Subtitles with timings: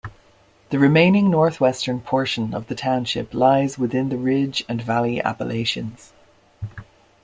[0.71, 6.11] The remaining northwestern portion of the township lies within the Ridge-and-valley Appalachians.